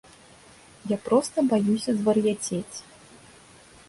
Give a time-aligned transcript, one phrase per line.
[0.91, 2.77] Я проста баюся звар'яцець.